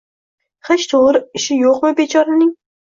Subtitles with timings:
[0.69, 2.55] Hech to'g'ri ishi yo'qmi bechoraning?